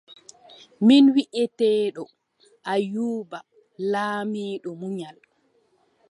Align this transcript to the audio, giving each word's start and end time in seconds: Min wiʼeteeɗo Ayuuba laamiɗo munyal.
Min 0.85 1.05
wiʼeteeɗo 1.15 2.03
Ayuuba 2.73 3.37
laamiɗo 3.91 4.69
munyal. 4.79 5.17